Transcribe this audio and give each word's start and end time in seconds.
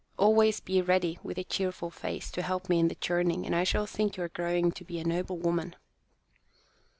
Always 0.17 0.59
be 0.61 0.81
ready, 0.81 1.19
with 1.21 1.37
a 1.37 1.43
cheerful 1.43 1.91
face, 1.91 2.31
to 2.31 2.41
help 2.41 2.69
me 2.69 2.79
in 2.79 2.87
the 2.87 2.95
churning, 2.95 3.45
and 3.45 3.55
I 3.55 3.63
shall 3.63 3.85
think 3.85 4.17
you 4.17 4.23
are 4.23 4.29
growing 4.29 4.71
to 4.71 4.83
be 4.83 4.97
a 4.97 5.03
noble 5.03 5.37
woman." 5.37 5.75